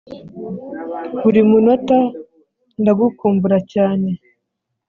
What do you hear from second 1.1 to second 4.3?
buri munota ndagukumbura cyane